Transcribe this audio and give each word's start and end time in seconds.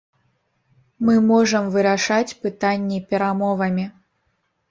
Мы 1.09 1.15
можам 1.31 1.67
вырашаць 1.75 2.37
пытанні 2.45 2.99
перамовамі. 3.13 3.85